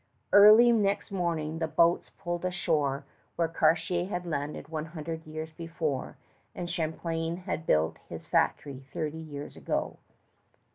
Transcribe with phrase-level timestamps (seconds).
[0.33, 3.05] Early next morning the boats pulled in ashore
[3.35, 6.17] where Cartier had landed one hundred years before
[6.55, 9.97] and Champlain had built his factory thirty years ago.